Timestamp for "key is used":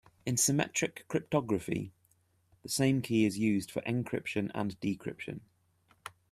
3.03-3.69